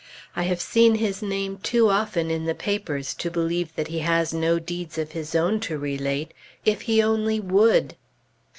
[0.35, 4.33] I have seen his name too often in the papers, to believe that he has
[4.33, 6.33] no deeds of his own to relate,
[6.65, 7.95] if he only would.